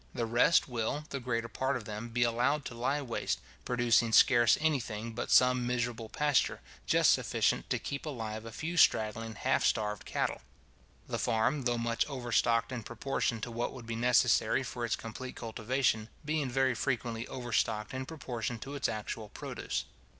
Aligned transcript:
The 0.15 0.25
rest 0.25 0.67
will, 0.67 1.05
the 1.11 1.19
greater 1.19 1.47
part 1.47 1.77
of 1.77 1.85
them, 1.85 2.09
be 2.09 2.23
allowed 2.23 2.65
to 2.65 2.73
lie 2.73 3.03
waste, 3.03 3.39
producing 3.65 4.11
scarce 4.11 4.57
any 4.59 4.79
thing 4.79 5.11
but 5.11 5.29
some 5.29 5.67
miserable 5.67 6.09
pasture, 6.09 6.59
just 6.87 7.11
sufficient 7.11 7.69
to 7.69 7.77
keep 7.77 8.07
alive 8.07 8.43
a 8.43 8.51
few 8.51 8.77
straggling, 8.77 9.35
half 9.35 9.63
starved 9.63 10.05
cattle; 10.05 10.41
the 11.07 11.19
farm, 11.19 11.65
though 11.65 11.77
much 11.77 12.03
overstocked 12.07 12.71
in 12.71 12.81
proportion 12.81 13.41
to 13.41 13.51
what 13.51 13.73
would 13.73 13.85
be 13.85 13.95
necessary 13.95 14.63
for 14.63 14.85
its 14.85 14.95
complete 14.95 15.35
cultivation, 15.35 16.09
being 16.25 16.49
very 16.49 16.73
frequently 16.73 17.27
overstocked 17.27 17.93
in 17.93 18.07
proportion 18.07 18.57
to 18.57 18.73
its 18.73 18.89
actual 18.89 19.29
produce. 19.29 19.85